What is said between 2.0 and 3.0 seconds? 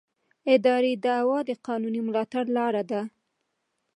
ملاتړ لاره